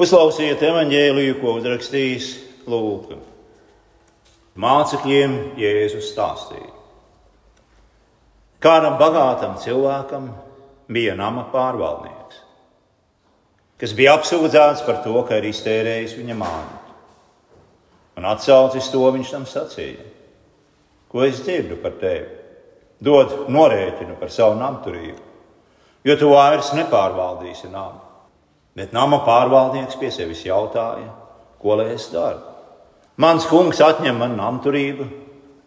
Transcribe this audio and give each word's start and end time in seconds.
Uzklausiet 0.00 0.62
evanģēliju, 0.64 1.36
ko 1.42 1.58
uzrakstījis 1.58 2.28
Lūks. 2.70 3.18
Mācekļiem 4.56 5.34
Jēzus 5.60 6.10
stāstīja. 6.12 6.70
Kādam 8.62 8.96
bagātam 9.00 9.56
cilvēkam 9.60 10.30
bija 10.92 11.16
nama 11.18 11.44
pārvaldnieks, 11.52 12.38
kas 13.80 13.94
bija 13.98 14.14
apsūdzēts 14.16 14.84
par 14.86 15.00
to, 15.04 15.16
ka 15.28 15.40
ir 15.40 15.48
iztērējis 15.50 16.14
viņa 16.20 16.36
māju. 16.40 16.78
Un 18.20 18.28
atsaucis 18.28 18.90
to 18.92 19.02
viņš 19.16 19.32
tam 19.34 19.48
sacīja: 19.48 20.04
Ko 21.12 21.24
es 21.26 21.40
dzirdu 21.42 21.80
par 21.82 21.98
tevi? 22.00 22.28
Dod 23.02 23.50
norēķinu 23.50 24.16
par 24.20 24.30
savu 24.30 24.56
namturību, 24.60 25.20
jo 26.06 26.16
tu 26.16 26.30
vairs 26.32 26.70
nepārvaldīsi 26.76 27.72
namu. 27.72 28.11
Bet 28.76 28.94
nama 28.96 29.20
pārvaldnieks 29.26 29.98
pie 30.00 30.08
sevis 30.12 30.46
jautāja, 30.46 31.10
ko 31.60 31.76
lai 31.76 31.90
es 31.92 32.06
daru? 32.12 32.40
Mans 33.20 33.44
kungs 33.50 33.82
atņem 33.84 34.16
man 34.16 34.38
namturību, 34.38 35.06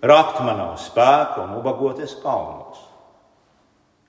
rakt 0.01 0.39
man 0.41 0.57
nav 0.57 0.79
spēku 0.81 1.43
un 1.43 1.53
ubagoties 1.59 2.15
kaunos. 2.23 2.79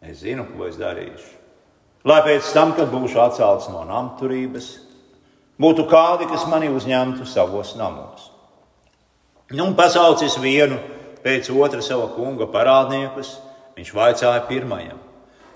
Es 0.01 0.23
zinu, 0.25 0.47
ko 0.49 0.69
es 0.71 0.79
darīšu. 0.81 1.35
Lai 2.07 2.23
pēc 2.25 2.49
tam, 2.55 2.73
kad 2.79 2.89
būšu 2.93 3.21
atcelts 3.21 3.69
no 3.73 3.83
namturības, 3.85 4.71
būtu 5.61 5.85
kādi, 5.91 6.29
kas 6.31 6.47
mani 6.49 6.71
uzņemtu 6.73 7.27
savos 7.29 7.75
namos. 7.77 8.31
Nu, 9.53 9.69
pasaucis 9.79 10.39
vienu 10.41 10.79
pēc 11.25 11.51
otra 11.53 11.83
sava 11.85 12.09
kunga 12.15 12.49
parādniekus, 12.49 13.37
viņš 13.77 13.93
vaicāja 13.93 14.47
pirmajam, 14.49 14.99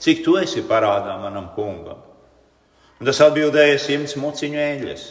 cik 0.02 0.24
tu 0.26 0.36
esi 0.42 0.66
parādā 0.66 1.16
manam 1.22 1.48
kungam? 1.56 2.09
Un 3.00 3.08
tas 3.08 3.20
atbildēja 3.24 3.78
simts 3.80 4.12
muciņu 4.20 4.60
eļļas. 4.60 5.04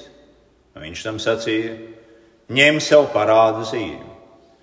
Viņš 0.79 1.01
tam 1.03 1.17
sacīja, 1.19 1.73
ņem 2.53 2.77
sev 2.83 3.09
parādu 3.11 3.65
zīmi, 3.67 4.05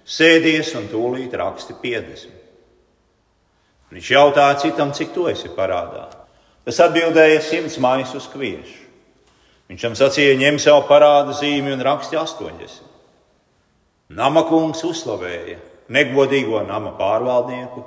sēdies 0.06 0.70
un 0.78 0.86
tūlīt 0.88 1.34
raksti 1.36 1.74
50. 1.82 2.32
Viņš 3.90 4.10
jautāja 4.14 4.56
citam, 4.62 4.94
cik 4.94 5.12
tu 5.14 5.26
esi 5.30 5.50
parādā. 5.52 6.06
Tas 6.66 6.78
atbildēja 6.86 7.42
simts 7.42 7.76
maisus 7.82 8.30
kviešu. 8.30 8.86
Viņš 9.66 9.82
tam 9.82 9.98
sacīja, 9.98 10.38
ņem 10.38 10.62
sev 10.62 10.84
parādu 10.86 11.34
zīmi 11.34 11.74
un 11.74 11.82
raksti 11.82 12.18
80. 12.18 12.86
Nama 14.14 14.46
kungs 14.46 14.86
uzslavēja 14.86 15.58
negodīgo 15.90 16.62
nama 16.66 16.94
pārvaldnieku, 16.98 17.82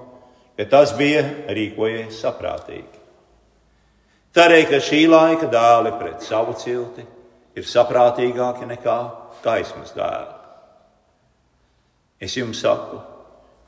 bet 0.59 0.71
tas 0.71 0.91
bija 0.99 1.23
rīkojies 1.47 2.19
saprātīgi. 2.19 2.98
Tādēļ, 4.35 4.65
ka 4.69 4.79
šī 4.83 5.05
laika 5.09 5.47
dēli 5.49 5.93
pret 5.97 6.25
savu 6.25 6.53
cilti 6.59 7.05
ir 7.57 7.65
saprātīgāki 7.65 8.67
nekā 8.69 8.97
gaismas 9.43 9.95
dēli. 9.97 10.35
Es 12.19 12.35
jums 12.37 12.59
saku, 12.61 12.99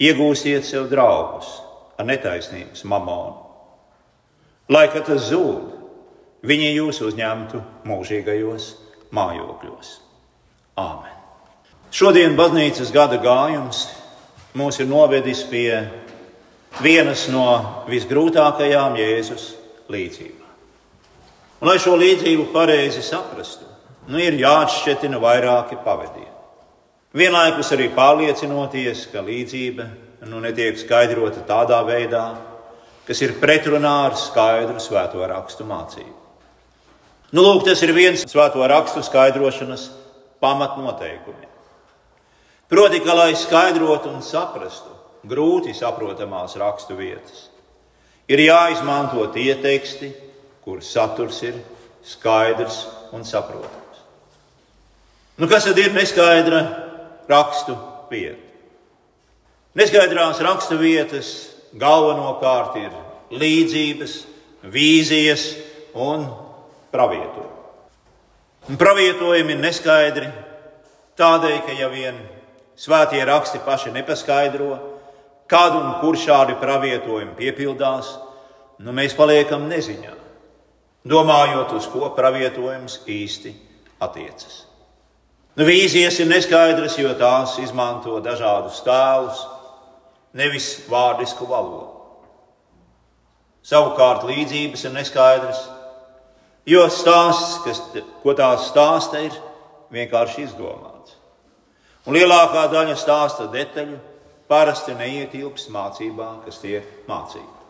iegūsiet 0.01 0.67
sev 0.67 0.89
draugus 0.91 1.49
ar 1.97 2.05
netaisnības 2.09 2.83
mamonu. 2.85 3.39
Lai 4.71 4.85
kad 4.91 5.07
tas 5.07 5.29
zūd, 5.31 5.71
viņi 6.47 6.73
jūs 6.75 7.01
uzņemtu 7.07 7.61
mūžīgajos 7.87 8.67
mājokļos. 9.15 9.95
Āmen! 10.79 11.17
Šodien 11.91 12.37
baznīcas 12.37 12.93
gada 12.95 13.17
gājums 13.19 13.87
mūs 14.55 14.79
ir 14.79 14.87
novedis 14.87 15.41
pie 15.49 15.81
vienas 16.83 17.25
no 17.31 17.47
visgrūtākajām 17.91 18.95
Jēzus 18.99 19.49
līdzībām. 19.91 20.40
Un, 21.61 21.69
lai 21.69 21.77
šo 21.77 21.93
līdzību 21.93 22.47
pareizi 22.55 23.03
saprastu, 23.05 23.67
nu, 24.09 24.17
ir 24.17 24.39
jāatšķetina 24.41 25.19
vairāki 25.21 25.77
pavadieni. 25.85 26.31
Vienlaikus 27.13 27.69
arī 27.75 27.91
pārliecinoties, 27.93 29.03
ka 29.11 29.21
līdzība 29.21 29.85
nu, 30.31 30.39
netiek 30.41 30.79
skaidrota 30.79 31.43
tādā 31.45 31.81
veidā, 31.85 32.23
kas 33.05 33.21
ir 33.21 33.35
pretrunā 33.41 33.93
ar 34.07 34.17
skaidru 34.17 34.81
svēto 34.81 35.21
rakstu 35.29 35.67
mācību. 35.69 36.17
Nu, 37.31 37.43
lūk, 37.45 37.61
tas 37.67 37.81
ir 37.85 37.93
viens 37.93 38.25
svēto 38.25 38.65
rakstu 38.67 39.03
skaidrošanas 39.05 39.85
pamatnoteikumiem. 40.41 41.51
Proti, 42.71 43.03
ka, 43.05 43.13
lai 43.13 43.35
skaidrotu 43.37 44.09
un 44.09 44.25
saprastu 44.25 44.95
grūti 45.27 45.75
saprotamās 45.77 46.57
rakstu 46.57 46.97
vietas, 46.97 47.45
ir 48.31 48.41
jāizmanto 48.47 49.27
tie 49.35 49.53
teksti, 49.61 50.09
kuras 50.63 50.91
saturs 50.93 51.41
ir 51.43 51.57
skaidrs 52.05 52.85
un 53.11 53.25
saprotams. 53.25 54.01
Nu, 55.37 55.47
kas 55.49 55.65
tad 55.65 55.77
ir 55.81 55.93
neskaidra 55.95 56.61
rakstu 57.29 57.75
vieta? 58.11 58.37
Neskaidrās 59.77 60.41
rakstu 60.43 60.77
vietas 60.77 61.31
galvenokārt 61.79 62.75
ir 62.81 62.91
līdzības, 63.31 64.17
vīzijas 64.67 65.45
un 65.95 66.27
pravietojumi. 66.91 67.57
Un 68.69 68.77
pravietojumi 68.77 69.55
ir 69.55 69.61
neskaidri 69.63 70.27
tādēļ, 71.17 71.57
ka 71.65 71.77
ja 71.79 71.87
vien 71.89 72.19
svētie 72.77 73.23
raksti 73.25 73.63
paši 73.65 73.95
nepaskaidro, 73.95 74.75
kādu 75.49 75.79
un 75.79 75.93
kur 76.03 76.19
šādi 76.19 76.59
pravietojumi 76.59 77.33
piepildās, 77.39 78.13
nu 78.83 78.93
mēs 78.95 79.15
paliekam 79.17 79.65
neziņā 79.71 80.20
domājot, 81.07 81.73
uz 81.77 81.87
ko 81.89 82.11
pravietojums 82.15 82.99
īsti 83.09 83.53
attiecas. 84.01 84.65
Nu, 85.57 85.65
vīzijas 85.67 86.19
ir 86.21 86.29
neskaidras, 86.31 86.95
jo 86.99 87.11
tās 87.19 87.57
izmanto 87.59 88.19
dažādus 88.23 88.79
tēlus, 88.85 89.41
nevis 90.37 90.69
vārdisku 90.89 91.47
valodu. 91.49 91.99
Savukārt 93.67 94.23
līdzības 94.25 94.85
ir 94.87 94.93
neskaidras, 94.95 95.59
jo 96.65 96.85
stāsts, 96.89 97.59
kas, 97.65 97.81
ko 98.23 98.33
tās 98.37 98.69
stāsta, 98.71 99.21
ir 99.27 99.35
vienkārši 99.93 100.47
izdomāts. 100.47 101.17
Un 102.07 102.17
lielākā 102.17 102.65
daļa 102.71 102.95
stāsta 102.97 103.45
detaļu 103.51 103.99
parasti 104.49 104.95
neietilps 104.97 105.67
mācībā, 105.69 106.31
kas 106.45 106.63
tiek 106.63 106.87
mācīta. 107.11 107.60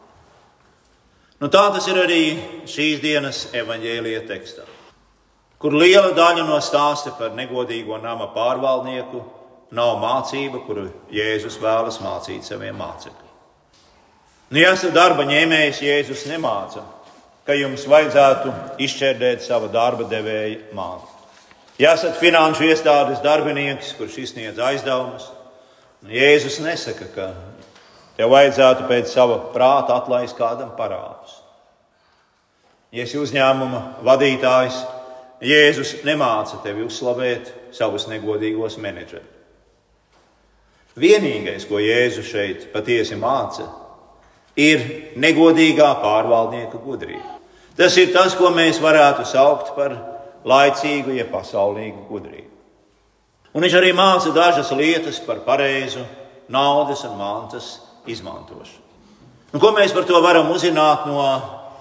Nu, 1.41 1.49
tā 1.49 1.63
tas 1.73 1.87
ir 1.89 1.97
arī 1.97 2.21
šīs 2.69 2.99
dienas 3.01 3.47
evaņģēlīja 3.57 4.21
tekstā, 4.29 4.65
kur 5.57 5.73
liela 5.73 6.11
daļa 6.13 6.43
no 6.45 6.59
stāsta 6.61 7.15
par 7.17 7.33
negodīgo 7.33 7.97
nama 7.97 8.27
pārvaldnieku 8.35 9.23
nav 9.73 9.95
mācība, 10.03 10.61
kuru 10.67 10.85
Jēzus 11.09 11.57
vēlas 11.63 11.97
mācīt 12.03 12.45
saviem 12.45 12.77
mācekļiem. 12.77 13.31
Nu, 14.51 14.59
ja 14.59 14.75
esat 14.75 14.93
darba 14.93 15.25
ņēmējs, 15.25 15.81
Jēzus 15.81 16.27
nemāca, 16.29 16.83
ka 17.47 17.57
jums 17.57 17.87
vajadzētu 17.89 18.53
izšķērdēt 18.85 19.41
sava 19.41 19.71
darba 19.73 20.05
devēja 20.11 20.75
māku. 20.77 21.09
Ja 21.81 21.95
esat 21.97 22.19
finanšu 22.21 22.67
iestādes 22.69 23.23
darbinieks, 23.25 23.95
kurš 23.97 24.19
izsniedz 24.27 24.61
aizdevumus, 24.61 25.31
nu, 26.03 26.13
Jēzus 26.13 26.59
nesaka, 26.61 27.09
ka 27.15 27.31
Tev 28.21 28.29
vajadzētu 28.29 28.83
pēc 28.85 29.09
sava 29.09 29.39
prāta 29.49 29.95
atlaist 29.97 30.35
kādam 30.37 30.75
parādus. 30.77 31.39
Ja 32.93 33.01
esi 33.01 33.17
uzņēmuma 33.17 34.03
vadītājs, 34.05 34.77
Jēzus 35.41 35.95
nemāca 36.05 36.59
tevi 36.61 36.85
uzslavēt 36.85 37.49
savus 37.73 38.05
negodīgos 38.11 38.77
menedžerus. 38.77 39.25
Vienīgais, 41.01 41.65
ko 41.65 41.81
Jēzus 41.81 42.29
šeit 42.29 42.69
patiesi 42.69 43.17
māca, 43.17 43.65
ir 44.53 44.85
negodīgā 45.17 45.89
pārvaldnieka 46.05 46.77
gudrība. 46.85 47.39
Tas 47.73 47.97
ir 47.97 48.13
tas, 48.13 48.37
ko 48.37 48.53
mēs 48.53 48.77
varētu 48.85 49.25
saukt 49.25 49.73
par 49.73 49.97
laicīgu, 50.45 51.17
ja 51.17 51.25
pasaulīgu 51.25 52.05
gudrību. 52.05 52.51
Un 53.57 53.65
viņš 53.65 53.81
arī 53.81 53.95
māca 53.97 54.29
dažas 54.35 54.69
lietas 54.77 55.17
par 55.25 55.41
pareizu 55.47 56.05
naudas 56.53 57.01
un 57.09 57.17
mantas 57.17 57.79
izmantošanu. 58.09 58.87
Un 59.51 59.59
ko 59.59 59.73
mēs 59.75 59.91
par 59.91 60.05
to 60.07 60.19
varam 60.23 60.49
uzzināt 60.53 61.05
no 61.09 61.25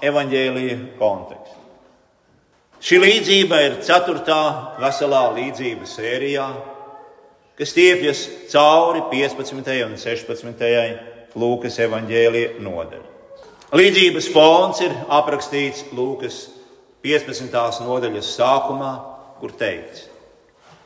evaņģēlīja 0.02 0.78
konteksta? 0.98 1.56
Šī 2.80 2.96
līdzība 3.02 3.60
ir 3.66 3.74
ceturtā 3.84 4.40
veselā 4.80 5.26
līdzība 5.36 5.86
sērijā, 5.86 6.46
kas 7.58 7.74
stiepjas 7.74 8.24
cauri 8.50 9.04
15. 9.12 9.74
un 9.84 9.98
16. 10.00 10.64
Lūkas 11.38 11.76
evaņģēlīja 11.84 12.56
nodaļai. 12.64 13.10
Līdzības 13.76 14.26
fons 14.34 14.80
ir 14.82 14.96
aprakstīts 15.14 15.84
Lūkas 15.94 16.40
15. 17.06 17.84
nodaļas 17.86 18.32
sākumā, 18.34 18.94
kur 19.38 19.52
teikts: 19.54 20.08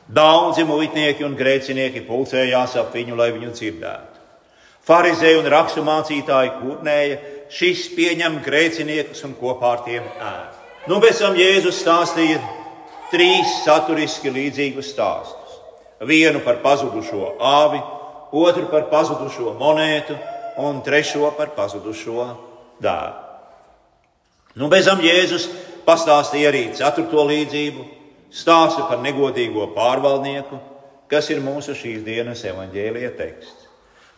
Daudzi 0.05 0.67
muitnieki 0.69 1.25
un 1.25 1.33
grēcinieki 1.39 2.03
pulcējās 2.05 2.75
ap 2.77 2.93
viņu, 2.93 3.17
lai 3.17 3.31
viņu 3.33 3.55
dzirdētu. 3.55 4.14
Pharizēji 4.85 5.39
un 5.41 5.49
raksturmācītāji 5.49 6.51
kurnēja, 6.59 7.17
šis 7.49 7.87
pieņem 7.95 8.37
grēciniekus 8.45 9.23
un 9.25 9.33
kopā 9.39 9.71
ar 9.77 9.81
tiem 9.85 10.05
ēd. 10.05 10.61
Nu, 10.89 10.99
pēc 11.01 11.23
tam 11.23 11.37
Jēzus 11.39 11.79
stāstīja 11.81 12.37
trīs 13.09 13.61
saturiski 13.63 14.29
līdzīgus 14.29 14.91
stāstus. 14.93 15.57
Vienu 16.05 16.43
par 16.45 16.59
pazudušo 16.61 17.35
āvi, 17.41 17.81
otru 18.35 18.67
par 18.69 18.85
pazudušo 18.91 19.55
monētu 19.57 20.17
un 20.61 20.83
trešo 20.85 21.31
par 21.37 21.55
pazudušo 21.57 22.27
dēlu. 22.83 23.23
Nu, 24.55 24.69
bez 24.71 24.85
tam 24.87 25.01
Jēzus 25.03 25.49
pastāstīja 25.87 26.53
arī 26.53 26.67
ceturto 26.77 27.25
līdzību, 27.27 27.89
stāstu 28.31 28.85
par 28.89 29.01
negodīgo 29.03 29.71
pārvaldnieku, 29.75 30.61
kas 31.11 31.29
ir 31.33 31.43
mūsu 31.43 31.75
šīs 31.77 32.05
dienas 32.05 32.45
evaņģēlīja 32.47 33.15
teksts. 33.17 33.64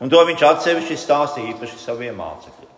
Un 0.03 0.11
to 0.13 0.21
viņš 0.27 0.43
atsevišķi 0.45 0.97
stāstīja 1.01 1.55
īpaši 1.55 1.79
saviem 1.81 2.17
mācekļiem. 2.19 2.73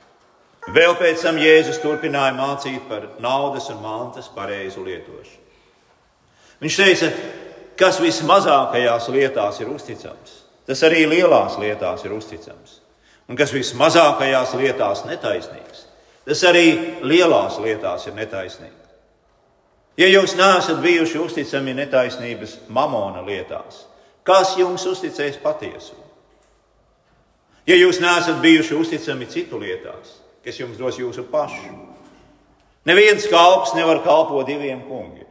Vēl 0.76 0.96
pēc 1.00 1.24
tam 1.26 1.40
Jēzus 1.42 1.80
turpināja 1.84 2.36
mācīt 2.38 2.84
par 2.88 3.08
naudas 3.24 3.70
un 3.74 3.80
mantas 3.84 4.30
pareizu 4.32 4.84
lietošanu. 4.86 5.46
Viņš 6.60 6.78
teica, 6.80 7.10
kas 7.80 8.00
vismazākajās 8.04 9.08
lietās 9.16 9.62
ir 9.64 9.72
uzticams, 9.72 10.34
tas 10.68 10.84
arī 10.84 11.06
lielās 11.08 11.56
lietās 11.60 12.04
ir 12.06 12.14
uzticams. 12.16 12.80
Un 13.30 13.38
kas 13.40 13.54
vismazākajās 13.54 14.56
lietās 14.60 15.06
netaisnīgs, 15.08 15.86
tas 16.26 16.44
arī 16.50 16.66
lielās 17.06 17.60
lietās 17.62 18.08
ir 18.10 18.18
netaisnīgs. 18.18 18.76
Ja 20.00 20.08
jūs 20.08 20.36
neesat 20.40 20.80
bijuši 20.84 21.20
uzticami 21.20 21.76
netaisnības 21.78 22.56
mamona 22.72 23.22
lietās, 23.26 23.84
kas 24.24 24.56
jums 24.60 24.86
uzticēs 24.88 25.40
patiesumu? 25.44 26.09
Ja 27.70 27.78
jūs 27.78 28.00
neesat 28.02 28.40
bijuši 28.42 28.74
uzticami 28.74 29.28
citu 29.30 29.60
lietās, 29.62 30.16
kas 30.42 30.58
jums 30.58 30.80
dos 30.80 30.98
jūsu 30.98 31.28
pašu, 31.30 31.76
neviens 32.90 33.28
kalps 33.30 33.76
nevar 33.78 34.02
kalpot 34.02 34.48
diviem 34.48 34.82
kungiem. 34.88 35.28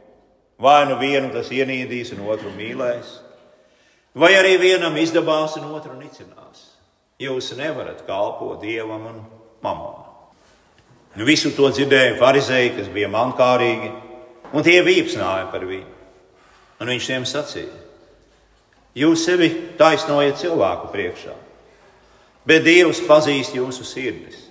Vai 0.59 0.85
nu 0.87 0.97
vienu 0.99 1.31
tas 1.31 1.51
ienīdīs, 1.55 2.13
un 2.15 2.25
otru 2.27 2.51
mīlēs, 2.55 3.11
vai 4.15 4.33
arī 4.35 4.57
vienam 4.59 4.95
izdabās, 4.99 5.55
un 5.59 5.71
otru 5.71 5.95
nicinās. 5.95 6.65
Jūs 7.19 7.53
nevarat 7.59 8.05
kalpot 8.07 8.59
dievam 8.63 9.05
un 9.07 9.19
mamonam. 9.63 10.07
Nu, 11.15 11.25
visu 11.27 11.51
to 11.55 11.67
dzirdēja 11.73 12.15
farizēji, 12.19 12.75
kas 12.77 12.89
bija 12.93 13.09
mankārīgi, 13.11 13.91
un 14.55 14.63
tie 14.63 14.79
vīpsnāja 14.85 15.49
par 15.51 15.65
viņu. 15.67 15.95
Un 16.79 16.91
viņš 16.93 17.07
tiem 17.11 17.27
sacīja: 17.27 17.79
Jūs 18.95 19.25
sevi 19.27 19.49
taisnojat 19.79 20.39
cilvēku 20.39 20.91
priekšā, 20.93 21.35
bet 22.47 22.63
Dievs 22.67 23.01
pazīst 23.07 23.55
jūsu 23.57 23.87
sirdis. 23.87 24.45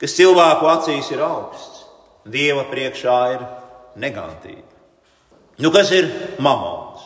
Kas 0.00 0.16
cilvēku 0.16 0.68
acīs 0.68 1.10
ir 1.14 1.22
augsts, 1.24 1.84
Dieva 2.24 2.64
priekšā 2.70 3.18
ir 3.34 3.44
negantība. 4.00 4.70
Nu, 5.60 5.70
kas 5.70 5.92
ir 5.94 6.08
mamons? 6.42 7.04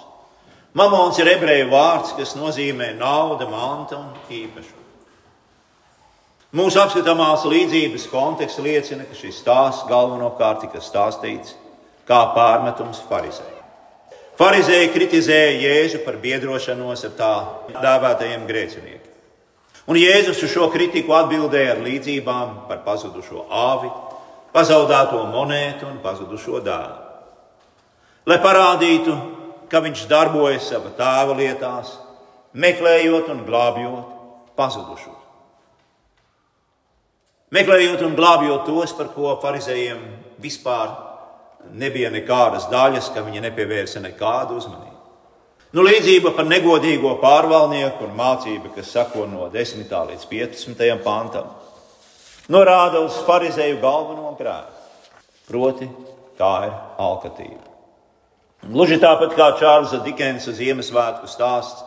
Mamons 0.78 1.18
ir 1.18 1.28
ebreju 1.34 1.68
vārds, 1.72 2.14
kas 2.16 2.36
nozīmē 2.38 2.92
nauda, 2.96 3.48
manta 3.50 3.98
un 3.98 4.12
īpašumu. 4.30 4.76
Mūsu 6.58 6.80
apskatāmās 6.80 7.42
līdzības 7.44 8.06
konteksts 8.08 8.62
liecina, 8.64 9.04
ka 9.04 9.16
šis 9.16 9.42
stāsts 9.42 9.84
galvenokārt 9.90 10.62
tika 10.64 10.80
stāstīts 10.80 11.52
kā 12.08 12.22
pārmetums 12.32 13.02
farizējiem. 13.10 13.58
Pharizēji 14.38 14.92
kritizēja 14.94 15.58
Jēzu 15.60 16.00
par 16.06 16.16
biedrošanos 16.22 17.04
ar 17.08 17.14
tā 17.18 17.32
dēvētajiem 17.74 18.46
grēciniekiem. 18.48 19.07
Un 19.88 19.96
Jēzus 19.96 20.44
uz 20.44 20.52
šo 20.52 20.68
kritiku 20.72 21.16
atbildēja 21.16 21.74
ar 21.76 21.84
līdzībām 21.84 22.56
par 22.68 22.82
pazudušo 22.84 23.46
āvi, 23.48 23.90
pazaudēto 24.52 25.22
monētu 25.32 25.88
un 25.88 26.00
pazudušo 26.04 26.60
dēlu 26.64 27.08
lai 28.28 28.38
parādītu, 28.44 29.14
ka 29.72 29.80
viņš 29.84 30.06
darbojas 30.10 30.68
savā 30.68 30.92
tēva 30.98 31.36
lietās, 31.38 31.94
meklējot 32.52 33.30
un 33.32 33.44
glābjot 33.46 34.12
pazudušos. 34.58 35.16
Meklējot 37.54 38.04
un 38.04 38.16
glābjot 38.16 38.66
tos, 38.68 38.92
par 38.92 39.08
ko 39.14 39.32
farizējiem 39.40 40.02
vispār 40.42 40.92
nebija 41.72 42.10
nekādas 42.12 42.68
daļas, 42.68 43.08
ka 43.14 43.24
viņi 43.24 43.46
nepievērsa 43.46 44.04
nekādu 44.04 44.58
uzmanību. 44.60 44.97
Nu, 45.76 45.82
līdzība 45.84 46.30
par 46.32 46.46
negodīgo 46.48 47.10
pārvaldnieku 47.20 48.06
un 48.06 48.14
mācība, 48.16 48.70
kas 48.72 48.88
sako 48.94 49.26
no 49.28 49.50
10. 49.52 49.90
līdz 50.10 50.22
15. 50.30 50.94
pantam, 51.04 51.50
norāda 52.48 53.02
uz 53.04 53.18
farizēju 53.26 53.76
galveno 53.82 54.32
grēku, 54.38 54.86
proti, 55.50 55.90
tā 56.40 56.52
ir 56.70 56.72
alkatība. 57.04 57.66
Gluži 58.64 58.96
tāpat 59.02 59.36
kā 59.36 59.50
Čārlza 59.60 60.00
Dikensa 60.06 60.56
Ziemassvētku 60.56 61.28
stāsts 61.28 61.84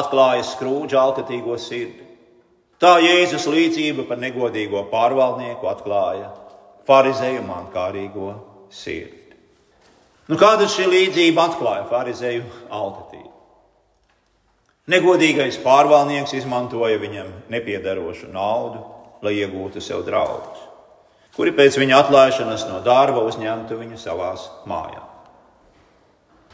atklāja 0.00 0.42
skrūģa 0.50 0.98
alkatīgo 0.98 1.54
sirdi. 1.54 2.08
Tā 2.82 2.96
Jēzus 3.04 3.46
līdzība 3.46 4.08
par 4.10 4.18
negodīgo 4.18 4.82
pārvaldnieku 4.90 5.70
atklāja 5.70 6.32
farizēju 6.90 7.46
mankārīgo 7.46 8.34
sirdi. 8.74 9.19
Nu, 10.30 10.38
kāda 10.38 10.68
šī 10.70 10.86
līdzība 10.86 11.48
atklāja 11.48 11.88
farizēju 11.90 12.44
alkatību? 12.70 13.32
Negodīgais 14.90 15.58
pārvaldnieks 15.64 16.36
izmantoja 16.38 16.98
viņam 17.02 17.32
nepiedarošu 17.50 18.30
naudu, 18.30 18.84
lai 19.26 19.34
iegūtu 19.42 19.82
sev 19.82 20.04
draugus, 20.06 20.62
kuri 21.34 21.52
pēc 21.54 21.76
viņa 21.82 21.98
atlaišanas 22.04 22.68
no 22.70 22.78
darba 22.86 23.24
uzņemtu 23.26 23.78
viņu 23.82 23.98
savās 23.98 24.46
mājās. 24.70 25.06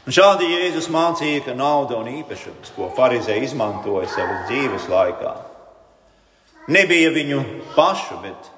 Un 0.07 0.15
šādi 0.15 0.49
Jēzus 0.49 0.89
mācīja, 0.93 1.45
ka 1.45 1.53
nauda 1.57 1.97
un 1.99 2.09
īpašums, 2.09 2.73
ko 2.73 2.89
Pharizē 2.97 3.37
izmantoja 3.43 4.07
savas 4.09 4.45
dzīves 4.49 4.89
laikā, 4.89 5.33
nebija 6.73 7.13
viņu 7.13 7.41
pašu, 7.75 8.21
bet 8.25 8.53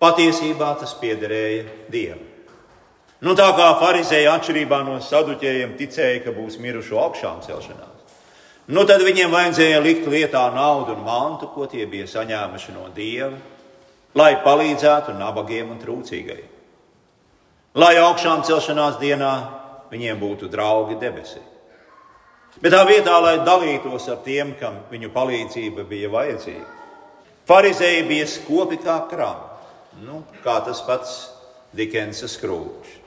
patiesībā 0.00 0.76
tas 0.80 0.94
piederēja 1.00 1.66
Dievam. 1.92 2.31
Nu, 3.22 3.36
tā 3.38 3.52
kā 3.54 3.68
Pharizēja 3.78 4.32
atšķirībā 4.34 4.80
no 4.82 4.96
saduķējiem 4.98 5.76
ticēja, 5.78 6.24
ka 6.24 6.32
būs 6.34 6.56
mirušo 6.58 6.98
augšām 6.98 7.38
celšanās, 7.44 8.16
nu, 8.74 8.82
tad 8.88 9.04
viņiem 9.06 9.30
vajadzēja 9.30 9.82
likt 9.84 10.08
lietā 10.10 10.42
naudu 10.50 10.96
un 10.96 11.04
mantu, 11.06 11.46
ko 11.54 11.68
tie 11.70 11.86
bija 11.86 12.08
saņēmuši 12.10 12.74
no 12.74 12.88
Dieva, 12.96 13.36
lai 14.18 14.32
palīdzētu 14.42 15.14
nabagiem 15.20 15.70
un 15.70 15.78
trūcīgajiem. 15.78 16.48
Lai 17.78 17.92
augšām 18.02 18.42
celšanās 18.44 18.98
dienā 19.00 19.32
viņiem 19.92 20.18
būtu 20.18 20.50
draugi 20.50 20.98
debesī. 21.00 21.40
Bet 22.58 22.74
tā 22.74 22.82
vietā, 22.88 23.14
lai 23.22 23.36
dalītos 23.46 24.08
ar 24.10 24.18
tiem, 24.26 24.56
kam 24.58 24.82
viņu 24.90 25.12
palīdzība 25.14 25.86
bija 25.88 26.10
vajadzīga, 26.12 26.66
farizēji 27.48 28.02
bija 28.10 28.26
skopi 28.28 28.80
kā 28.82 28.98
krāma, 29.06 29.62
nu, 30.02 30.24
kā 30.42 30.58
tas 30.66 30.82
pats 30.88 31.14
Dikensa 31.72 32.26
skrūvs. 32.28 33.01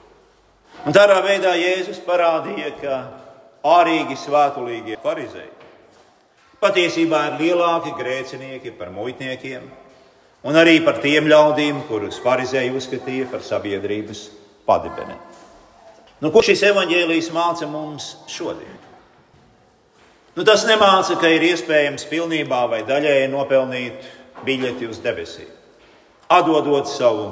Un 0.85 0.93
tādā 0.93 1.17
veidā 1.25 1.55
Jēzus 1.57 1.97
parādīja, 2.05 2.71
ka 2.77 2.97
ārīgi 3.65 4.17
svētulīgie 4.21 4.99
farizēji 5.01 5.55
patiesībā 6.61 7.21
ir 7.29 7.39
lielāki 7.41 7.93
grēcinieki 7.97 8.73
par 8.77 8.91
muitniekiem 8.93 9.65
un 10.45 10.57
arī 10.57 10.79
par 10.85 11.01
tiem 11.03 11.27
ļaudīm, 11.29 11.83
kurus 11.89 12.19
farizēji 12.23 12.73
uzskatīja 12.77 13.29
par 13.31 13.43
sabiedrības 13.45 14.27
padibeni. 14.65 15.17
Nu, 16.21 16.31
ko 16.31 16.41
šis 16.45 16.63
evaņģēlijs 16.69 17.31
māca 17.35 17.67
mums 17.69 18.13
šodien? 18.31 18.77
Nu, 20.35 20.43
tas 20.47 20.65
nemāca, 20.67 21.17
ka 21.19 21.31
ir 21.31 21.43
iespējams 21.49 22.07
pilnībā 22.11 22.65
vai 22.71 22.83
daļēji 22.87 23.31
nopelnīt 23.31 24.07
biļeti 24.45 24.89
uz 24.91 25.01
debesīm, 25.03 25.49
atdodot 26.29 26.89
savu 26.91 27.27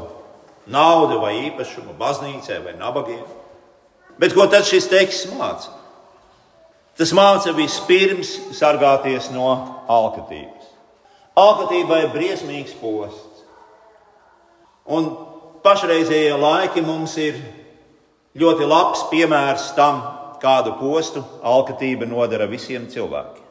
naudu 0.71 1.19
vai 1.21 1.35
īpašumu 1.49 1.95
baznīcai 1.99 2.61
vai 2.63 2.75
nabagiem. 2.79 3.23
Bet 4.21 4.35
ko 4.35 4.45
tad 4.51 4.67
šis 4.67 4.89
teksts 4.91 5.31
māca? 5.33 5.71
Tas 6.97 7.13
māca 7.17 7.53
vispirms 7.57 8.35
sargāties 8.53 9.31
no 9.33 9.49
alkatības. 9.89 10.69
Alkatība 11.33 12.03
ir 12.03 12.11
briesmīgs 12.13 12.75
posts. 12.77 13.45
Un 14.85 15.07
pašreizējie 15.65 16.35
laiki 16.37 16.83
mums 16.85 17.15
ir 17.17 17.39
ļoti 18.37 18.67
labs 18.69 19.07
piemērs 19.09 19.71
tam, 19.77 20.03
kādu 20.43 20.75
postu 20.77 21.23
alkatība 21.41 22.05
nodara 22.09 22.45
visiem 22.51 22.85
cilvēkiem. 22.91 23.41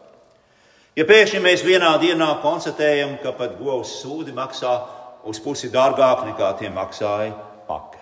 Ja 0.93 1.07
pēkšņi 1.09 1.41
mēs 1.41 1.65
vienā 1.65 1.95
dienā 2.03 2.29
konstatējam, 2.43 3.17
ka 3.23 3.33
pat 3.39 3.57
govs 3.57 3.95
sūdi 4.03 4.35
maksā 4.37 4.75
uz 5.25 5.41
pusi 5.41 5.73
dārgāk 5.73 6.27
nekā 6.29 6.53
tie 6.61 6.69
maksāja 6.71 7.33
vakar. 7.65 8.02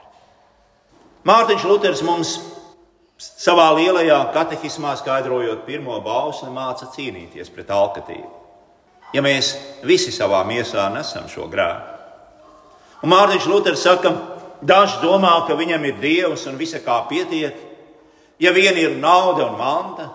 Mārtiņš 1.28 1.64
Luters 1.68 2.02
mums 2.06 2.34
savā 3.20 3.68
lielajā 3.76 4.18
katehismā 4.34 4.94
skaidrojot 4.96 5.66
pirmo 5.66 5.98
bausli 6.04 6.48
māca 6.52 6.88
cīnīties 6.94 7.52
pret 7.52 7.72
alkatību. 7.74 8.30
Ja 9.12 9.22
mēs 9.26 9.54
visi 9.84 10.12
savā 10.14 10.40
miesā 10.48 10.86
nesam 10.94 11.26
šo 11.28 11.48
grēku. 11.50 11.98
Un 13.04 13.12
Mārtiņš 13.12 13.48
Luters 13.50 13.86
saka, 13.86 14.14
Daži 14.60 14.98
domā, 15.00 15.46
ka 15.48 15.54
viņam 15.56 15.86
ir 15.88 15.94
dievs 16.02 16.42
un 16.50 16.58
visa 16.60 16.82
kā 16.84 16.98
pietiek, 17.08 17.54
Ja 18.40 18.52
vien 18.52 18.76
ir 18.76 18.96
nauda 18.96 19.50
un 19.50 19.58
manta, 19.58 20.08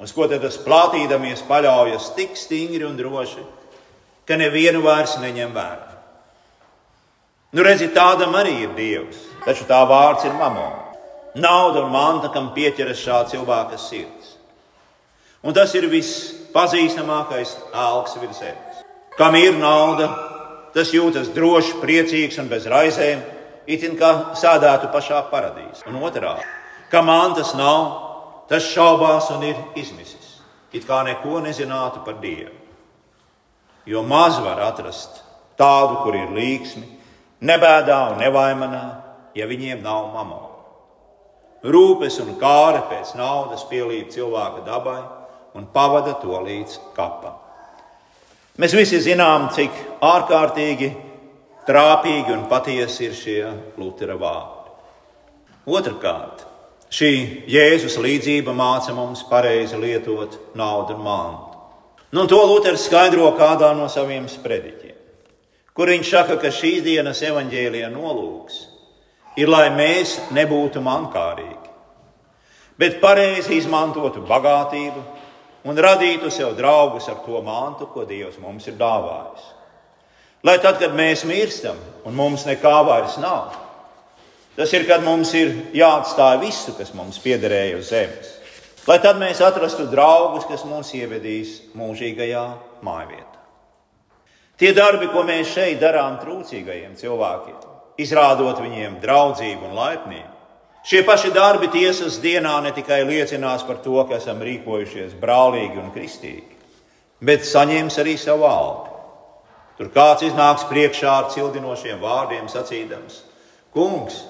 uz 0.00 0.14
ko 0.16 0.24
tad 0.24 0.40
tas 0.40 0.56
plātīdamies 0.64 1.44
paļaujas 1.44 2.14
tik 2.16 2.32
stingri 2.40 2.86
un 2.88 2.96
droši, 2.96 3.44
ka 4.24 4.38
nevienu 4.40 4.80
vairs 4.80 5.18
neņem 5.20 5.52
vērā. 5.52 5.89
Nu, 7.50 7.64
redziet, 7.66 7.96
tādam 7.96 8.36
arī 8.38 8.60
ir 8.62 8.74
Dievs, 8.76 9.24
taču 9.42 9.64
tā 9.66 9.80
vārds 9.90 10.22
ir 10.22 10.36
mamona. 10.38 10.84
Nauda 11.34 11.82
un 11.82 11.90
manta, 11.90 12.28
kam 12.30 12.52
pieķeras 12.54 13.00
šā 13.02 13.24
cilvēka 13.32 13.78
sirds. 13.78 14.36
Un 15.42 15.54
tas 15.56 15.72
ir 15.74 15.88
vispazīstamākais 15.90 17.56
alks 17.74 18.14
virs 18.20 18.38
zemes. 18.38 18.84
Kam 19.18 19.34
ir 19.38 19.56
nauda, 19.58 20.06
tas 20.74 20.92
jūtas 20.94 21.32
drošs, 21.34 21.74
priecīgs 21.82 22.38
un 22.38 22.50
bez 22.50 22.68
raizēm, 22.70 23.24
it 23.66 23.82
kā 23.98 24.12
sēdētu 24.38 24.92
pašā 24.94 25.24
paradīzē. 25.32 25.88
Un 25.90 25.98
otrādi, 26.06 26.46
kam 26.90 27.10
mantas 27.10 27.50
nav, 27.58 28.46
tas 28.50 28.66
šaubās 28.70 29.30
un 29.34 29.42
ir 29.50 29.58
izmisis, 29.74 30.38
it 30.72 30.86
kā 30.86 31.02
neko 31.06 31.42
nezinātu 31.42 32.04
par 32.06 32.22
Dievu. 32.22 32.54
Jo 33.86 34.02
maz 34.06 34.38
var 34.38 34.60
atrast 34.62 35.22
tādu, 35.58 36.02
kur 36.04 36.14
ir 36.14 36.30
līksmi, 36.36 36.99
nebēdā 37.40 37.98
un 38.12 38.20
nevaimanā, 38.20 38.84
ja 39.34 39.46
viņiem 39.48 39.82
nav 39.84 40.10
mamona. 40.14 40.48
Rūpes 41.60 42.16
un 42.22 42.36
kāre 42.40 42.80
pēc 42.88 43.12
naudas 43.18 43.66
pielīp 43.68 44.08
cilvēka 44.14 44.64
dabai 44.64 45.00
un 45.56 45.66
pavada 45.72 46.14
to 46.22 46.38
līdz 46.46 46.78
kapam. 46.96 47.36
Mēs 48.60 48.74
visi 48.76 49.00
zinām, 49.00 49.48
cik 49.54 49.76
ārkārtīgi, 50.04 50.90
trāpīgi 51.68 52.32
un 52.34 52.46
patiesi 52.48 53.06
ir 53.06 53.14
šie 53.16 53.42
Lutera 53.80 54.16
vārdi. 54.20 54.72
Otrakārt, 55.70 56.42
šī 56.92 57.12
Jēzus 57.48 57.98
līdzība 58.00 58.52
māca 58.56 58.94
mums 58.96 59.22
pareizi 59.28 59.78
lietot 59.78 60.38
naudu 60.58 60.96
un 60.96 61.04
mantu. 61.04 61.58
Nu, 62.10 62.24
to 62.26 62.40
Luters 62.42 62.88
skaidro 62.88 63.28
kādā 63.38 63.70
no 63.78 63.86
saviem 63.92 64.24
sprediķiem, 64.28 64.89
kur 65.80 65.88
viņš 65.88 66.08
saka, 66.12 66.34
ka 66.36 66.50
šīs 66.52 66.82
dienas 66.84 67.22
evaņģēlija 67.24 67.86
nolūks 67.88 68.56
ir, 69.40 69.48
lai 69.48 69.70
mēs 69.72 70.18
nebūtu 70.36 70.82
mankārīgi, 70.84 71.70
bet 72.76 72.98
pareizi 73.00 73.56
izmantotu 73.56 74.20
bagātību 74.28 75.04
un 75.64 75.80
radītu 75.80 76.28
sev 76.28 76.52
draugus 76.58 77.08
ar 77.08 77.22
to 77.24 77.40
mantu, 77.46 77.88
ko 77.94 78.04
Dievs 78.04 78.36
mums 78.42 78.68
ir 78.68 78.76
dāvājis. 78.76 79.48
Lai 80.44 80.58
tad, 80.60 80.76
kad 80.84 80.92
mēs 80.92 81.24
mirstam 81.24 81.80
un 82.04 82.12
mums 82.12 82.44
nekā 82.44 82.76
vairs 82.84 83.16
nav, 83.24 83.56
tas 84.60 84.76
ir, 84.76 84.84
kad 84.84 85.00
mums 85.00 85.32
ir 85.32 85.56
jāatstāj 85.80 86.42
visu, 86.44 86.76
kas 86.76 86.92
mums 86.92 87.24
piederēja 87.24 87.80
uz 87.80 87.88
zemes. 87.88 88.36
Lai 88.84 89.00
tad 89.00 89.16
mēs 89.16 89.40
atrastu 89.40 89.88
draugus, 89.88 90.44
kas 90.44 90.68
mūs 90.68 90.92
ievedīs 91.00 91.56
mūžīgajā 91.72 92.48
mājvietā. 92.84 93.29
Tie 94.60 94.74
darbi, 94.76 95.08
ko 95.08 95.24
mēs 95.24 95.54
šeit 95.54 95.80
darām 95.80 96.18
trūcīgajiem 96.20 96.92
cilvēkiem, 97.00 97.62
izrādot 98.04 98.60
viņiem 98.60 98.98
draudzību 99.00 99.70
un 99.70 99.78
laipnību, 99.78 100.40
Šie 100.80 101.02
paši 101.04 101.28
darbi 101.36 101.68
tiesas 101.68 102.16
dienā 102.22 102.54
ne 102.64 102.70
tikai 102.72 103.02
liecinās 103.04 103.66
par 103.68 103.82
to, 103.84 103.98
ka 104.08 104.16
esam 104.16 104.38
rīkojušies 104.40 105.12
brālīgi 105.20 105.76
un 105.76 105.90
kristīgi, 105.92 106.56
bet 107.20 107.44
saņems 107.44 107.98
arī 108.00 108.14
savu 108.16 108.46
algu. 108.48 108.86
Tur 109.76 109.90
kāds 109.92 110.24
iznāks 110.24 110.64
priekšā 110.70 111.12
ar 111.18 111.28
cildinošiem 111.34 112.00
vārdiem, 112.00 112.48
sacīdams: 112.48 113.20
Kungs, 113.76 114.22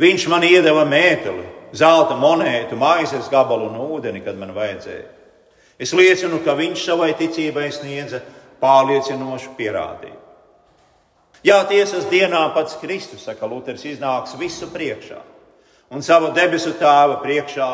viņš 0.00 0.26
man 0.32 0.48
iedeva 0.48 0.86
mēteli, 0.88 1.44
zelta 1.76 2.16
monētu, 2.16 2.76
maizes 2.80 3.28
gabalu 3.28 3.68
un 3.68 3.76
ūdeni, 3.98 4.24
kad 4.24 4.40
man 4.40 4.56
vajadzēja. 4.56 5.04
Es 5.78 5.92
liecinu, 5.92 6.40
ka 6.44 6.56
viņš 6.56 6.88
savai 6.88 7.12
ticībai 7.20 7.68
sniedza 7.72 8.22
pārliecinošu 8.62 9.54
pierādījumu. 9.58 10.24
Jā, 11.46 11.60
tiesas 11.70 12.08
dienā 12.10 12.40
pats 12.54 12.74
Kristus, 12.80 13.22
saka 13.28 13.46
Luters, 13.46 13.84
iznāks 13.86 14.34
visu 14.40 14.66
priekšā 14.72 15.20
un 15.94 16.02
savu 16.02 16.32
debesu 16.36 16.74
tēva 16.76 17.20
priekšā 17.22 17.68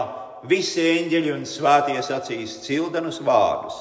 visi 0.50 0.84
eņģeļi 0.84 1.32
un 1.34 1.48
svētie 1.48 1.98
sacīs 2.04 2.60
cildenus 2.66 3.22
vārdus 3.24 3.80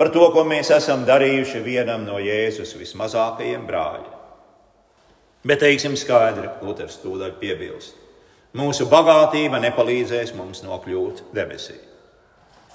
par 0.00 0.12
to, 0.12 0.22
ko 0.32 0.44
mēs 0.48 0.70
esam 0.72 1.02
darījuši 1.08 1.60
vienam 1.64 2.06
no 2.06 2.20
Jēzus 2.22 2.72
vismazākajiem 2.78 3.66
brāļiem. 3.68 4.16
Bet 5.44 5.60
teiksim 5.60 5.96
skaidri, 5.96 6.48
Luters 6.64 7.00
tūdaļ 7.02 7.34
piebilst. 7.40 7.96
Mūsu 8.56 8.86
bagātība 8.90 9.60
nepalīdzēs 9.62 10.32
mums 10.36 10.64
nokļūt 10.64 11.26
debesī. 11.36 11.76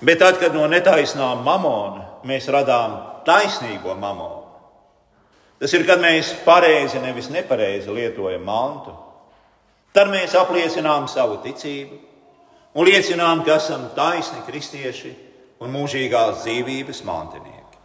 Bet 0.06 0.22
tad, 0.22 0.38
kad 0.42 0.54
no 0.54 0.68
netaisnām 0.70 1.42
mamona 1.46 2.06
mēs 2.30 2.48
radām 2.54 2.98
taisnīgo 3.26 3.96
mamonu, 4.00 4.44
tas 5.60 5.74
ir, 5.74 5.86
kad 5.88 6.02
mēs 6.04 6.34
pareizi, 6.46 7.02
nevis 7.04 7.32
nepareizi 7.34 7.92
lietojam 7.94 8.46
mantu, 8.46 8.96
Tad 9.96 10.10
mēs 10.12 10.34
apliecinām 10.36 11.06
savu 11.08 11.38
ticību 11.46 12.02
un 12.76 12.88
liecinām, 12.90 13.46
ka 13.48 13.56
esam 13.62 13.88
taisni 13.96 14.42
kristieši 14.44 15.14
un 15.64 15.72
mūžīgās 15.72 16.42
dzīvības 16.42 17.00
mantinieki. 17.08 17.80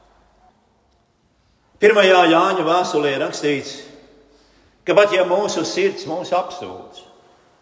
Pirmajā 1.80 2.24
Jāņa 2.32 2.66
vēstulē 2.66 3.14
rakstīts, 3.22 3.76
ka 4.82 4.96
pat 4.98 5.14
ja 5.14 5.22
mūsu 5.28 5.62
sirds 5.64 6.08
mūs 6.10 6.34
apsūdz, 6.34 7.06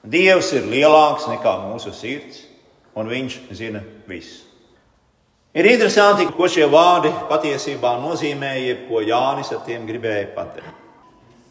Dievs 0.09 0.53
ir 0.55 0.65
lielāks 0.71 1.27
nekā 1.29 1.53
mūsu 1.67 1.93
sirds, 1.93 2.45
un 2.97 3.11
Viņš 3.11 3.41
zina 3.53 3.83
visu. 4.09 4.48
Ir 5.57 5.65
interesanti, 5.65 6.27
ko 6.37 6.49
šie 6.51 6.67
vārdi 6.69 7.09
patiesībā 7.31 7.95
nozīmē, 8.03 8.53
jeb 8.61 8.85
ko 8.91 9.01
Jānis 9.01 9.49
ar 9.55 9.63
tiem 9.65 9.87
gribēja 9.89 10.29
pateikt. 10.35 10.85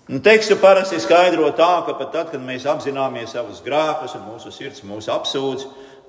Un 0.07 0.21
tekstu 0.23 0.55
parasti 0.61 1.01
skaidro 1.03 1.49
tā, 1.51 1.81
ka 1.83 1.97
pat 1.97 2.13
tad, 2.13 2.29
kad 2.31 2.39
mēs 2.39 2.63
apzināmies 2.69 3.33
savus 3.35 3.59
grēkus 3.65 4.13
un 4.15 4.29
mūsu 4.29 4.53
sirds 4.55 4.85
mūs 4.87 5.09
apsūdz, 5.11 5.65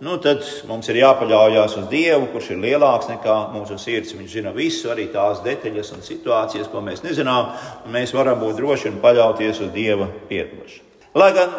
nu, 0.07 0.15
tad 0.23 0.45
mums 0.69 0.87
ir 0.93 1.01
jāpaļaujas 1.01 1.75
uz 1.81 1.89
Dievu, 1.91 2.29
kurš 2.31 2.53
ir 2.55 2.61
lielāks 2.63 3.09
nekā 3.11 3.39
mūsu 3.57 3.81
sirds. 3.83 4.15
Viņš 4.15 4.37
zina 4.37 4.53
visu, 4.55 4.93
arī 4.93 5.09
tās 5.11 5.41
detaļas 5.43 5.91
un 5.97 6.07
situācijas, 6.07 6.71
ko 6.71 6.85
mēs 6.85 7.03
nezinām, 7.03 7.51
un 7.89 7.97
mēs 7.97 8.15
varam 8.15 8.39
būt 8.45 8.61
droši 8.61 8.93
un 8.93 9.03
paļauties 9.03 9.65
uz 9.65 9.75
Dieva 9.75 10.07
piedošanu. 10.31 10.87
Lai 11.19 11.33
gan 11.35 11.59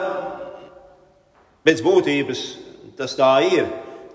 pēc 1.67 1.83
būtības 1.83 2.47
tas 2.95 3.19
tā 3.19 3.33
ir, 3.49 3.67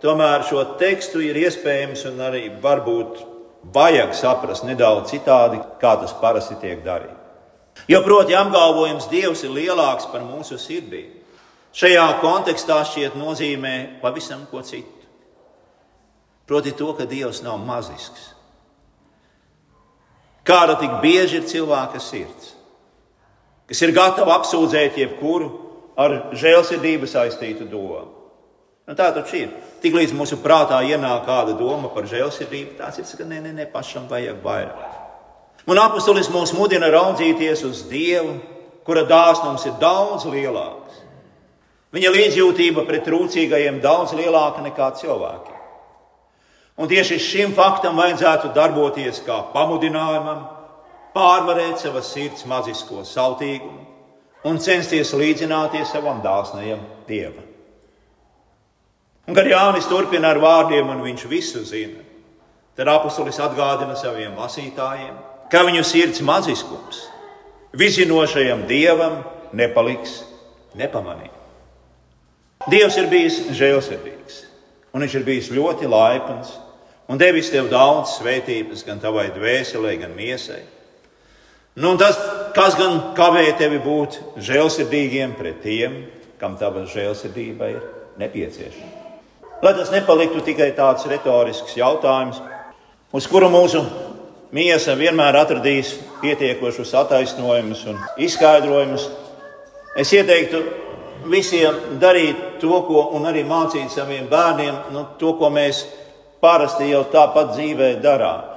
tomēr 0.05 0.45
šo 0.49 0.63
tekstu 0.81 1.23
ir 1.25 1.39
iespējams 1.47 2.05
un 2.11 2.21
arī 2.27 2.47
varbūt 2.63 3.23
vajag 3.75 4.13
saprast 4.17 4.67
nedaudz 4.69 5.15
citādi, 5.15 5.61
kā 5.81 5.97
tas 6.01 6.13
parasti 6.21 6.59
tiek 6.61 6.85
darīts. 6.85 7.21
Jo, 7.91 8.01
proti, 8.05 8.37
apgalvojums 8.37 9.09
Dievs 9.11 9.43
ir 9.45 9.53
lielāks 9.53 10.07
par 10.13 10.23
mūsu 10.25 10.61
sirdīm. 10.61 11.11
Šajā 11.75 12.05
kontekstā 12.23 12.79
šķiet 12.87 13.17
nozīmē 13.19 13.75
pavisam 14.03 14.45
ko 14.51 14.63
citu. 14.63 15.09
Proti, 16.47 16.75
to, 16.77 16.93
ka 16.95 17.09
Dievs 17.09 17.43
nav 17.43 17.59
mazisks. 17.65 18.31
Kāda 20.45 20.77
tik 20.79 21.01
bieži 21.03 21.41
ir 21.41 21.49
cilvēka 21.49 21.99
sirds, 22.05 22.53
kas 23.67 23.81
ir 23.81 23.95
gatava 23.97 24.37
apsūdzēt 24.37 24.99
jebkuru 25.01 25.49
ar 25.97 26.19
žēlsirdību 26.37 27.09
saistītu 27.09 27.67
domu. 27.71 28.14
Nu, 28.85 28.93
tā 28.93 29.09
taču 29.17 29.39
ir. 29.39 29.53
Tiklīdz 29.81 30.13
mūsu 30.17 30.37
prātā 30.45 30.83
ienāk 30.85 31.25
kāda 31.25 31.55
doma 31.57 31.89
par 31.93 32.05
žēlsirdību, 32.09 32.77
tāds 32.81 33.01
ir, 33.01 33.09
ka 33.17 33.25
nē, 33.29 33.41
nē, 33.47 33.53
nē, 33.57 33.67
pašam 33.73 34.09
vajag 34.11 34.43
vairāk. 34.45 35.01
Un 35.65 35.81
apustulis 35.81 36.29
mūs 36.29 36.53
mudina 36.53 36.91
raudzīties 36.93 37.65
uz 37.65 37.87
Dievu, 37.89 38.37
kura 38.85 39.07
dāsnums 39.09 39.65
ir 39.65 39.79
daudz 39.81 40.27
lielāks. 40.29 41.01
Viņa 41.95 42.11
līdzjūtība 42.13 42.85
pret 42.85 43.07
trūcīgajiem 43.07 43.79
daudz 43.81 44.13
lielāka 44.19 44.65
nekā 44.65 44.91
cilvēkiem. 45.01 45.61
Un 46.77 46.91
tieši 46.91 47.21
šim 47.23 47.55
faktam 47.55 47.97
vajadzētu 47.97 48.51
darboties 48.53 49.23
kā 49.25 49.39
pamudinājumam, 49.55 50.43
pārvarēt 51.15 51.81
savas 51.81 52.11
sirds 52.13 52.45
mazisko 52.51 53.07
sautīgumu 53.07 53.85
un 54.45 54.59
censties 54.61 55.15
līdzināties 55.17 55.95
savam 55.95 56.21
dāsnajam 56.25 56.83
dievam. 57.09 57.44
Un, 59.25 59.33
kad 59.33 59.49
Jānis 59.49 59.89
turpina 59.89 60.35
ar 60.35 60.41
vārdiem, 60.43 60.91
un 60.93 61.01
viņš 61.05 61.25
visu 61.31 61.63
zina, 61.65 62.03
tad 62.77 62.91
apustulis 62.93 63.41
atgādina 63.41 63.97
saviem 63.97 64.35
lasītājiem, 64.37 65.15
ka 65.53 65.63
viņu 65.65 65.85
sirds 65.87 66.21
maziskums 66.25 67.07
vizinošajam 67.75 68.67
dievam 68.69 69.23
nepaliks 69.57 70.21
nepamanīts. 70.77 71.41
Dievs 72.71 72.97
ir 72.97 73.11
bijis 73.13 73.41
žēlsirdīgs, 73.59 74.37
un 74.95 75.05
viņš 75.05 75.17
ir 75.19 75.25
bijis 75.27 75.51
ļoti 75.53 75.89
laipns 75.91 76.55
un 77.13 77.21
devis 77.21 77.51
tev 77.53 77.69
daudz 77.73 78.17
svētības 78.19 78.87
gan 78.87 79.03
tavai 79.03 79.27
dvēselē, 79.35 79.99
gan 80.01 80.15
miesai. 80.17 80.63
Nu, 81.77 81.93
tas, 82.01 82.17
kas 82.57 82.79
gan 82.79 83.01
kavē 83.19 83.49
tevi 83.59 83.83
būt 83.85 84.21
žēlsirdīgiem 84.41 85.35
pret 85.37 85.61
tiem, 85.65 86.05
kam 86.41 86.57
tava 86.61 86.87
žēlsirdība 86.89 87.73
ir 87.75 87.89
nepieciešama. 88.23 89.04
Lai 89.63 89.75
tas 89.75 89.91
nepaliktu 89.93 90.43
tikai 90.45 90.73
tāds 90.77 91.07
retorisks 91.09 91.77
jautājums, 91.79 92.41
uz 93.15 93.27
kuru 93.31 93.49
mūsu 93.53 93.85
miesa 94.55 94.97
vienmēr 94.99 95.39
atradīs 95.41 95.95
pietiekošus 96.23 96.95
attaisnojumus 97.01 97.85
un 97.91 98.01
izskaidrojumus, 98.27 99.09
es 99.97 100.13
ieteiktu 100.15 100.63
visiem 101.31 101.99
darīt 102.01 102.59
to, 102.63 102.75
ko 102.87 103.07
arī 103.25 103.45
mācīt 103.49 103.93
saviem 103.93 104.27
bērniem, 104.31 104.81
nu, 104.93 105.07
to, 105.19 105.35
ko 105.39 105.51
mēs 105.51 105.85
parasti 106.43 106.91
jau 106.91 107.05
tāpat 107.13 107.55
dzīvē 107.55 107.95
darām. 108.05 108.51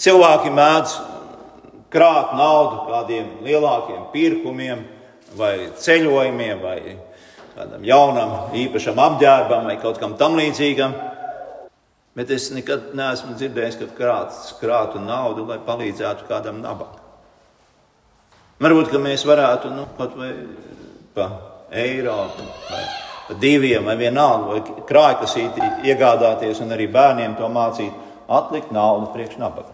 Cilvēki 0.00 0.50
mēdz 0.54 0.96
krāt 1.90 2.34
naudu 2.38 2.86
kādiem 2.88 3.30
lielākiem 3.46 4.08
pirkumiem, 4.12 4.82
vai 5.38 5.70
ceļojumiem, 5.78 6.62
vai 6.62 6.78
kādam 7.56 7.84
jaunam, 7.86 8.34
īpašam 8.56 8.98
apģērbam, 9.00 9.68
vai 9.70 9.76
kaut 9.82 10.00
kam 10.02 10.16
tam 10.20 10.38
līdzīgam. 10.38 10.94
Bet 12.18 12.30
es 12.34 12.48
nekad 12.50 12.90
neesmu 12.98 13.36
dzirdējis, 13.38 13.78
ka 13.80 13.86
krāts 13.98 14.50
krātu 14.58 15.02
naudu, 15.02 15.44
lai 15.48 15.60
palīdzētu 15.66 16.26
kādam 16.28 16.58
nabagam. 16.64 16.98
Varbūt 18.60 18.92
mēs 19.00 19.22
varētu 19.24 19.70
nu, 19.72 19.86
kaut 19.96 20.16
vai 20.20 20.32
pa 21.14 21.28
eiro, 21.72 22.16
vai 22.68 22.82
pa 23.28 23.36
diviem, 23.40 23.86
vai 23.86 23.96
vienalga, 23.96 24.50
vai 24.50 24.84
krājkasīti 24.88 25.86
iegādāties 25.88 26.60
un 26.64 26.74
arī 26.74 26.90
bērniem 26.92 27.38
to 27.38 27.48
mācīt, 27.48 27.94
atlikt 28.28 28.74
naudu 28.74 29.12
priekš 29.14 29.38
nabaga. 29.40 29.72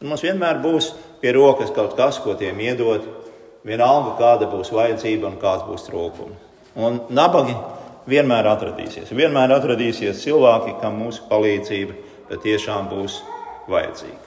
Un 0.00 0.10
mums 0.12 0.24
vienmēr 0.24 0.62
būs 0.62 0.92
pie 1.20 1.34
rokas 1.36 1.72
kaut 1.76 1.96
kas, 1.98 2.18
ko 2.22 2.34
tiem 2.38 2.58
iedot, 2.62 3.04
vienalga, 3.66 4.14
kāda 4.20 4.48
būs 4.50 4.72
vajadzība 4.72 5.30
un 5.30 5.38
kāds 5.42 5.66
būs 5.66 5.86
trūkums. 5.90 6.42
Un 6.76 7.00
nabagi 7.16 7.54
vienmēr 8.10 8.50
atradīsies. 8.50 9.12
Vienmēr 9.16 9.54
atradīsies 9.56 10.20
cilvēki, 10.22 10.76
kam 10.82 10.98
mūsu 11.00 11.24
palīdzība 11.30 11.96
patiešām 12.30 12.90
būs 12.90 13.20
vajadzīga. 13.70 14.24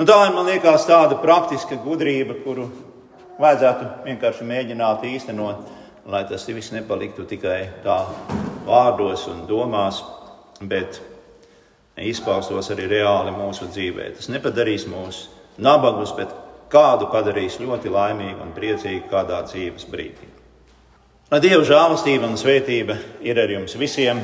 Nu, 0.00 0.06
tā 0.08 0.16
ir, 0.26 0.32
man 0.34 0.48
liekas, 0.48 0.86
tāda 0.88 1.18
praktiska 1.20 1.76
gudrība, 1.84 2.38
kuru 2.44 2.66
vajadzētu 3.40 3.88
vienkārši 4.08 4.48
mēģināt 4.48 5.06
īstenot, 5.06 5.70
lai 6.08 6.24
tas 6.28 6.48
viss 6.48 6.74
nepaliktu 6.74 7.26
tikai 7.28 7.60
tā 7.84 8.00
vārdos 8.66 9.28
un 9.30 9.44
domās, 9.46 10.02
bet 10.60 10.98
izpaustos 12.00 12.72
arī 12.74 12.88
reāli 12.96 13.34
mūsu 13.36 13.68
dzīvē. 13.70 14.10
Tas 14.16 14.32
nepadarīs 14.32 14.88
mūs 14.90 15.26
nabagus, 15.62 16.16
bet 16.16 16.32
kādu 16.72 17.12
padarīs 17.12 17.60
ļoti 17.60 17.92
laimīgu 17.92 18.42
un 18.42 18.54
priecīgu 18.56 19.10
kādā 19.12 19.44
dzīves 19.46 19.86
brīdī. 19.92 20.31
Lai 21.32 21.38
Dieva 21.40 21.62
žēlastība 21.64 22.26
un 22.28 22.34
svētība 22.36 22.98
ir 23.24 23.38
ar 23.40 23.48
jums 23.48 23.72
visiem. 23.80 24.18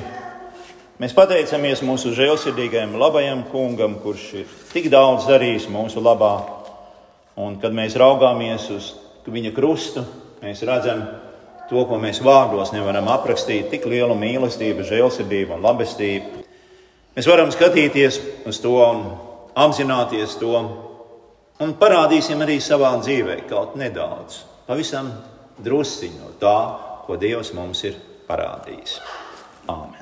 Mēs 1.00 1.14
pateicamies 1.16 1.80
mūsu 1.80 2.10
žēlsirdīgajam, 2.12 2.98
labajam 3.00 3.46
kungam, 3.48 3.94
kurš 4.02 4.24
ir 4.42 4.50
tik 4.74 4.90
daudz 4.92 5.24
darījis 5.24 5.70
mūsu 5.72 6.02
labā. 6.04 6.34
Un 7.40 7.56
kad 7.62 7.72
mēs 7.72 7.96
raugāmies 7.96 8.66
uz 8.74 8.90
viņa 9.24 9.54
krustu, 9.56 10.02
mēs 10.42 10.60
redzam 10.68 11.00
to, 11.70 11.86
ko 11.88 11.96
mēs 12.02 12.20
vārdos 12.20 12.74
nevaram 12.76 13.08
aprakstīt, 13.14 13.70
tik 13.72 13.88
lielu 13.88 14.12
mīlestību, 14.12 14.84
žēlsirdību 14.90 15.56
un 15.56 15.64
labestību. 15.64 16.44
Mēs 17.16 17.30
varam 17.30 17.48
skatīties 17.56 18.20
uz 18.52 18.60
to 18.60 18.74
un 18.84 19.00
apzināties 19.56 20.36
to, 20.42 20.60
Un 21.58 21.72
parādīsim 21.74 22.38
arī 22.44 22.60
savā 22.62 22.92
dzīvē 23.00 23.40
kaut 23.50 23.72
nedaudz, 23.74 24.44
pavisam 24.68 25.08
drusciņu 25.58 26.20
no 26.20 26.28
tā, 26.38 26.58
ko 27.08 27.16
Dievs 27.16 27.54
mums 27.56 27.80
ir 27.88 27.96
parādījis. 28.28 28.98
Āmen! 29.72 29.97